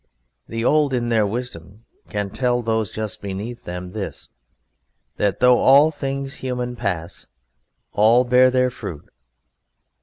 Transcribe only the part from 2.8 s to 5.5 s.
just beneath them this: that